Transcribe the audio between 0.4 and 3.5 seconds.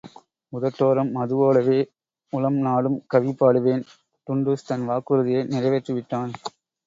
உதட்டோரம் மதுவோடவே உளம் நாடும் கவி